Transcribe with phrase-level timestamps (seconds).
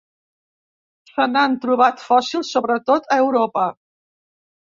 [1.09, 3.67] Se n'han trobat fòssils sobretot a Europa.